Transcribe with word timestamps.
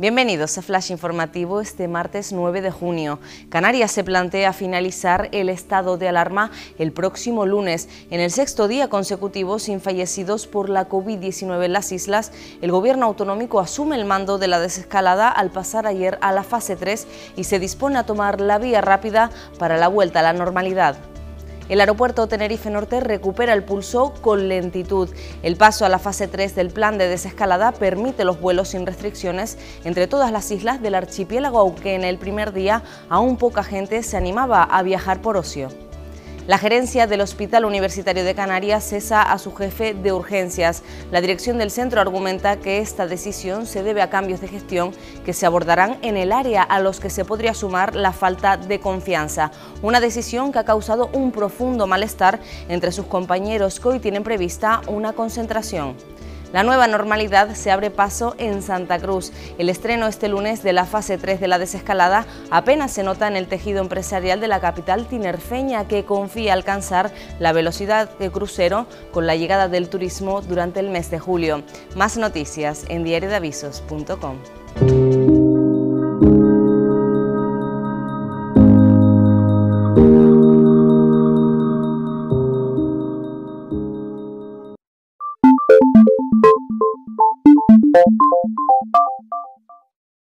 Bienvenidos 0.00 0.56
a 0.56 0.62
Flash 0.62 0.92
Informativo 0.92 1.60
este 1.60 1.86
martes 1.86 2.32
9 2.32 2.62
de 2.62 2.70
junio. 2.70 3.18
Canarias 3.50 3.92
se 3.92 4.02
plantea 4.02 4.54
finalizar 4.54 5.28
el 5.32 5.50
estado 5.50 5.98
de 5.98 6.08
alarma 6.08 6.50
el 6.78 6.90
próximo 6.90 7.44
lunes. 7.44 7.86
En 8.10 8.18
el 8.18 8.30
sexto 8.30 8.66
día 8.66 8.88
consecutivo 8.88 9.58
sin 9.58 9.82
fallecidos 9.82 10.46
por 10.46 10.70
la 10.70 10.88
COVID-19 10.88 11.66
en 11.66 11.74
las 11.74 11.92
islas, 11.92 12.32
el 12.62 12.72
gobierno 12.72 13.04
autonómico 13.04 13.60
asume 13.60 13.96
el 13.96 14.06
mando 14.06 14.38
de 14.38 14.48
la 14.48 14.58
desescalada 14.58 15.28
al 15.28 15.50
pasar 15.50 15.86
ayer 15.86 16.16
a 16.22 16.32
la 16.32 16.44
fase 16.44 16.76
3 16.76 17.06
y 17.36 17.44
se 17.44 17.58
dispone 17.58 17.98
a 17.98 18.06
tomar 18.06 18.40
la 18.40 18.56
vía 18.56 18.80
rápida 18.80 19.30
para 19.58 19.76
la 19.76 19.88
vuelta 19.88 20.20
a 20.20 20.22
la 20.22 20.32
normalidad. 20.32 21.09
El 21.70 21.78
aeropuerto 21.78 22.26
Tenerife 22.26 22.68
Norte 22.68 22.98
recupera 22.98 23.52
el 23.52 23.62
pulso 23.62 24.12
con 24.22 24.48
lentitud. 24.48 25.08
El 25.44 25.54
paso 25.54 25.84
a 25.84 25.88
la 25.88 26.00
fase 26.00 26.26
3 26.26 26.56
del 26.56 26.70
plan 26.70 26.98
de 26.98 27.06
desescalada 27.06 27.70
permite 27.70 28.24
los 28.24 28.40
vuelos 28.40 28.70
sin 28.70 28.86
restricciones 28.86 29.56
entre 29.84 30.08
todas 30.08 30.32
las 30.32 30.50
islas 30.50 30.82
del 30.82 30.96
archipiélago, 30.96 31.60
aunque 31.60 31.94
en 31.94 32.02
el 32.02 32.18
primer 32.18 32.52
día 32.52 32.82
aún 33.08 33.36
poca 33.36 33.62
gente 33.62 34.02
se 34.02 34.16
animaba 34.16 34.64
a 34.64 34.82
viajar 34.82 35.22
por 35.22 35.36
ocio. 35.36 35.68
La 36.50 36.58
gerencia 36.58 37.06
del 37.06 37.20
Hospital 37.20 37.64
Universitario 37.64 38.24
de 38.24 38.34
Canarias 38.34 38.82
cesa 38.82 39.22
a 39.22 39.38
su 39.38 39.54
jefe 39.54 39.94
de 39.94 40.12
urgencias. 40.12 40.82
La 41.12 41.20
dirección 41.20 41.58
del 41.58 41.70
centro 41.70 42.00
argumenta 42.00 42.56
que 42.56 42.78
esta 42.78 43.06
decisión 43.06 43.66
se 43.66 43.84
debe 43.84 44.02
a 44.02 44.10
cambios 44.10 44.40
de 44.40 44.48
gestión 44.48 44.90
que 45.24 45.32
se 45.32 45.46
abordarán 45.46 45.98
en 46.02 46.16
el 46.16 46.32
área 46.32 46.64
a 46.64 46.80
los 46.80 46.98
que 46.98 47.08
se 47.08 47.24
podría 47.24 47.54
sumar 47.54 47.94
la 47.94 48.12
falta 48.12 48.56
de 48.56 48.80
confianza. 48.80 49.52
Una 49.80 50.00
decisión 50.00 50.50
que 50.50 50.58
ha 50.58 50.64
causado 50.64 51.08
un 51.12 51.30
profundo 51.30 51.86
malestar 51.86 52.40
entre 52.68 52.90
sus 52.90 53.06
compañeros 53.06 53.78
que 53.78 53.86
hoy 53.86 54.00
tienen 54.00 54.24
prevista 54.24 54.80
una 54.88 55.12
concentración. 55.12 55.94
La 56.52 56.64
nueva 56.64 56.88
normalidad 56.88 57.54
se 57.54 57.70
abre 57.70 57.90
paso 57.90 58.34
en 58.38 58.62
Santa 58.62 58.98
Cruz. 58.98 59.32
El 59.58 59.68
estreno 59.68 60.08
este 60.08 60.28
lunes 60.28 60.64
de 60.64 60.72
la 60.72 60.84
fase 60.84 61.16
3 61.16 61.40
de 61.40 61.46
la 61.46 61.60
desescalada 61.60 62.26
apenas 62.50 62.90
se 62.90 63.04
nota 63.04 63.28
en 63.28 63.36
el 63.36 63.46
tejido 63.46 63.80
empresarial 63.80 64.40
de 64.40 64.48
la 64.48 64.60
capital 64.60 65.06
tinerfeña, 65.06 65.86
que 65.86 66.04
confía 66.04 66.54
alcanzar 66.54 67.12
la 67.38 67.52
velocidad 67.52 68.10
de 68.18 68.30
crucero 68.30 68.86
con 69.12 69.26
la 69.26 69.36
llegada 69.36 69.68
del 69.68 69.88
turismo 69.88 70.40
durante 70.40 70.80
el 70.80 70.90
mes 70.90 71.10
de 71.10 71.20
julio. 71.20 71.62
Más 71.94 72.16
noticias 72.16 72.84
en 72.88 73.04
diariodeavisos.com. 73.04 74.59